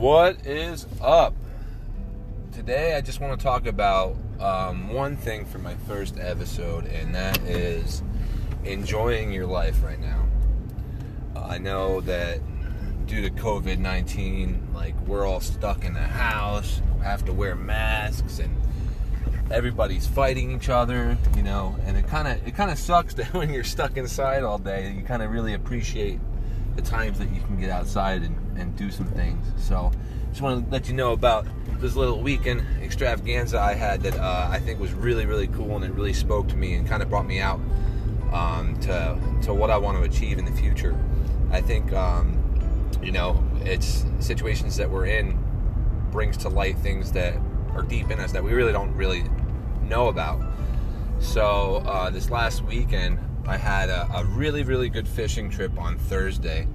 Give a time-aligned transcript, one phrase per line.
[0.00, 1.34] What is up?
[2.52, 7.14] Today, I just want to talk about um, one thing for my first episode, and
[7.14, 8.02] that is
[8.64, 10.26] enjoying your life right now.
[11.36, 12.40] Uh, I know that
[13.08, 18.38] due to COVID 19, like we're all stuck in the house, have to wear masks,
[18.38, 18.56] and
[19.50, 23.34] everybody's fighting each other, you know, and it kind of it kind of sucks that
[23.34, 26.20] when you're stuck inside all day, you kind of really appreciate
[26.80, 29.46] the times that you can get outside and, and do some things.
[29.56, 29.92] So,
[30.30, 31.46] just want to let you know about
[31.80, 35.84] this little weekend extravaganza I had that uh, I think was really really cool and
[35.84, 37.58] it really spoke to me and kind of brought me out
[38.32, 40.96] um, to to what I want to achieve in the future.
[41.50, 42.38] I think um,
[43.02, 45.38] you know it's situations that we're in
[46.10, 47.34] brings to light things that
[47.74, 49.24] are deep in us that we really don't really
[49.82, 50.40] know about.
[51.18, 55.98] So uh, this last weekend, I had a, a, really really good fishing trip on
[55.98, 56.68] Thursday.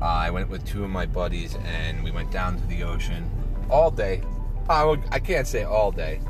[0.00, 3.30] Uh, I went with two of my buddies and we went down to the ocean
[3.70, 4.22] all day.
[4.68, 6.20] I, would, I can't say all day.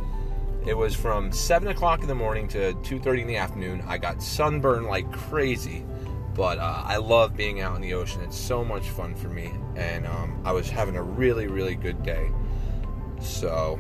[0.67, 3.85] It was from seven o'clock in the morning to two thirty in the afternoon.
[3.87, 5.85] I got sunburned like crazy,
[6.35, 8.23] but uh, I love being out in the ocean.
[8.23, 12.03] It's so much fun for me, and um, I was having a really really good
[12.03, 12.31] day.
[13.20, 13.79] So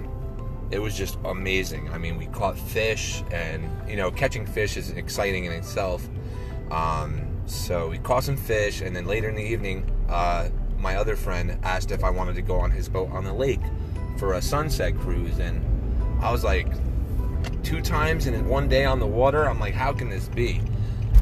[0.74, 1.88] it was just amazing.
[1.92, 6.06] I mean, we caught fish, and you know, catching fish is exciting in itself.
[6.72, 11.14] Um, so we caught some fish, and then later in the evening, uh, my other
[11.14, 13.60] friend asked if I wanted to go on his boat on the lake
[14.18, 15.64] for a sunset cruise, and
[16.20, 16.66] I was like,
[17.62, 19.48] two times in one day on the water.
[19.48, 20.60] I'm like, how can this be?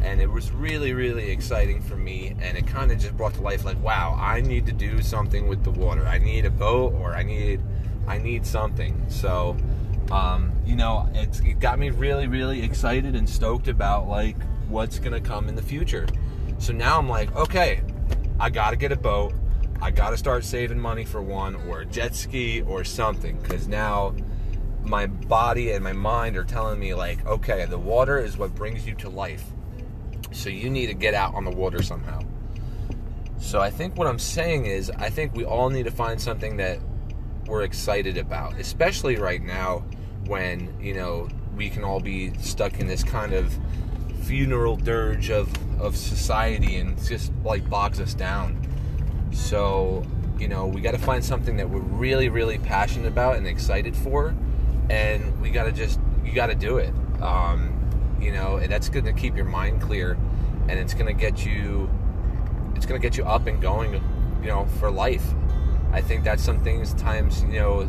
[0.02, 3.42] And it was really, really exciting for me, and it kind of just brought to
[3.42, 6.06] life like, wow, I need to do something with the water.
[6.06, 7.60] I need a boat, or I need
[8.06, 9.04] I need something.
[9.08, 9.56] So,
[10.10, 14.36] um, you know, it's, it got me really, really excited and stoked about like
[14.68, 16.06] what's gonna come in the future.
[16.58, 17.82] So now I'm like, okay,
[18.38, 19.34] I gotta get a boat.
[19.80, 23.36] I gotta start saving money for one, or a jet ski, or something.
[23.40, 24.14] Because now
[24.84, 28.86] my body and my mind are telling me, like, okay, the water is what brings
[28.86, 29.44] you to life.
[30.30, 32.20] So you need to get out on the water somehow.
[33.38, 36.56] So I think what I'm saying is, I think we all need to find something
[36.58, 36.78] that
[37.46, 39.84] we're excited about, especially right now
[40.26, 43.58] when, you know, we can all be stuck in this kind of
[44.22, 48.56] funeral dirge of, of society and just like bogs us down.
[49.32, 50.04] So,
[50.38, 53.96] you know, we got to find something that we're really, really passionate about and excited
[53.96, 54.34] for,
[54.90, 56.92] and we got to just, you got to do it.
[57.20, 57.78] Um,
[58.20, 60.16] you know, and that's going to keep your mind clear,
[60.68, 61.90] and it's going to get you,
[62.76, 63.94] it's going to get you up and going,
[64.40, 65.24] you know, for life.
[65.92, 67.88] I think that's some things times you know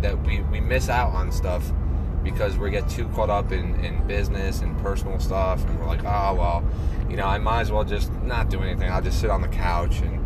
[0.00, 1.70] that we we miss out on stuff
[2.22, 5.64] because we get too caught up in, in business and personal stuff.
[5.66, 6.64] And we're like oh well
[7.08, 8.90] you know i might as well just not do anything.
[8.90, 10.00] I'll just sit on the couch.
[10.00, 10.20] And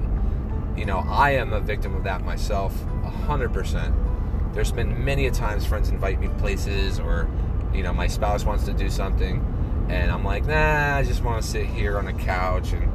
[0.77, 2.75] you know i am a victim of that myself
[3.05, 7.29] a 100% there's been many a times friends invite me places or
[7.73, 9.45] you know my spouse wants to do something
[9.89, 12.91] and i'm like nah i just want to sit here on the couch and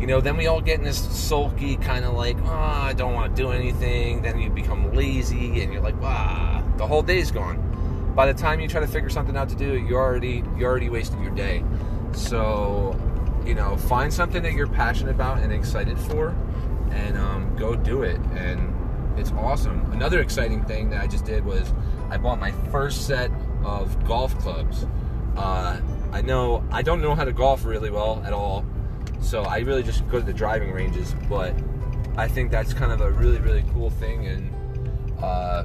[0.00, 3.12] you know, then we all get in this sulky kind of like, oh, I don't
[3.12, 4.22] want to do anything.
[4.22, 7.66] Then you become lazy and you're like, ah, the whole day's gone.
[8.16, 10.88] By the time you try to figure something out to do, you already you already
[10.88, 11.62] wasted your day.
[12.12, 12.98] So,
[13.44, 16.34] you know, find something that you're passionate about and excited for,
[16.90, 18.18] and um, go do it.
[18.34, 18.74] And
[19.18, 19.92] it's awesome.
[19.92, 21.74] Another exciting thing that I just did was
[22.08, 23.30] I bought my first set
[23.64, 24.86] of golf clubs.
[25.36, 25.78] Uh,
[26.10, 28.64] I know I don't know how to golf really well at all
[29.20, 31.54] so I really just go to the driving ranges, but
[32.16, 34.26] I think that's kind of a really, really cool thing.
[34.26, 35.64] And uh,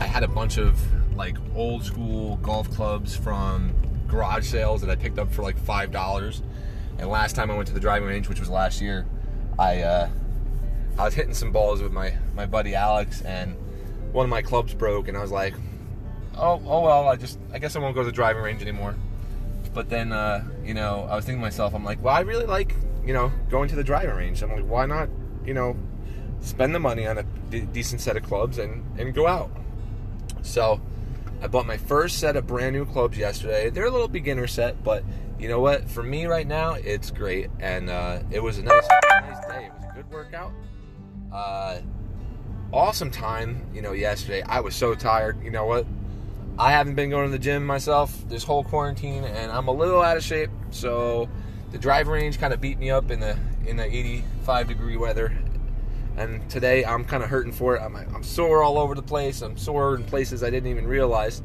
[0.00, 0.78] I had a bunch of
[1.16, 3.74] like old school golf clubs from
[4.06, 6.42] garage sales that I picked up for like five dollars.
[6.98, 9.06] And last time I went to the driving range, which was last year,
[9.58, 10.08] I uh,
[10.98, 13.56] I was hitting some balls with my my buddy Alex, and
[14.12, 15.54] one of my clubs broke, and I was like,
[16.36, 18.94] oh oh well, I just I guess I won't go to the driving range anymore.
[19.76, 22.46] But then, uh, you know, I was thinking to myself, I'm like, well, I really
[22.46, 22.74] like,
[23.04, 24.42] you know, going to the driving range.
[24.42, 25.10] I'm like, why not,
[25.44, 25.76] you know,
[26.40, 27.22] spend the money on a
[27.60, 29.50] decent set of clubs and, and go out?
[30.40, 30.80] So
[31.42, 33.68] I bought my first set of brand new clubs yesterday.
[33.68, 35.04] They're a little beginner set, but
[35.38, 35.90] you know what?
[35.90, 37.50] For me right now, it's great.
[37.60, 39.66] And uh, it was a nice, nice day.
[39.66, 40.52] It was a good workout.
[41.30, 41.80] Uh,
[42.72, 44.40] awesome time, you know, yesterday.
[44.40, 45.44] I was so tired.
[45.44, 45.86] You know what?
[46.58, 50.00] I haven't been going to the gym myself this whole quarantine, and I'm a little
[50.00, 50.50] out of shape.
[50.70, 51.28] So
[51.70, 53.36] the drive range kind of beat me up in the
[53.66, 55.36] in the 85 degree weather.
[56.16, 57.82] And today I'm kind of hurting for it.
[57.82, 59.42] I'm, I'm sore all over the place.
[59.42, 61.42] I'm sore in places I didn't even realize.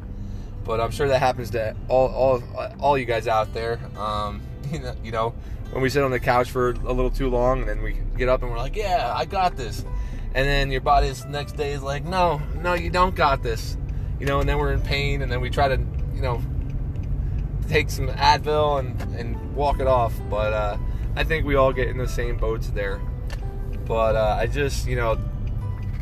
[0.63, 2.43] But I'm sure that happens to all all
[2.79, 3.79] all you guys out there.
[3.97, 4.41] Um,
[4.71, 5.33] you know, you know,
[5.71, 8.29] when we sit on the couch for a little too long, and then we get
[8.29, 9.83] up and we're like, "Yeah, I got this."
[10.33, 13.75] and then your body's next day is like, no, no, you don't got this,
[14.21, 15.81] you know, and then we're in pain, and then we try to,
[16.13, 16.43] you know,
[17.67, 20.13] take some Advil and and walk it off.
[20.29, 20.77] But uh,
[21.15, 23.01] I think we all get in the same boats there.
[23.85, 25.17] But uh, I just, you know,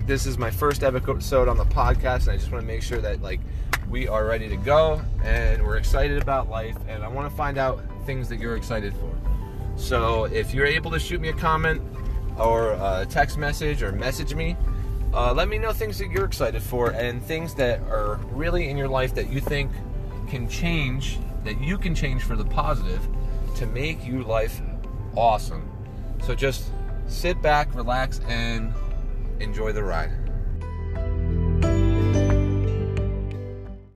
[0.05, 2.99] this is my first episode on the podcast, and I just want to make sure
[2.99, 3.39] that like
[3.89, 7.57] we are ready to go and we're excited about life, and I want to find
[7.57, 9.17] out things that you're excited for.
[9.77, 11.81] So if you're able to shoot me a comment
[12.37, 14.57] or a text message or message me,
[15.13, 18.77] uh, let me know things that you're excited for and things that are really in
[18.77, 19.71] your life that you think
[20.29, 23.07] can change, that you can change for the positive
[23.55, 24.61] to make your life
[25.15, 25.69] awesome.
[26.23, 26.71] So just
[27.07, 28.73] sit back, relax, and
[29.39, 30.28] enjoy the ride.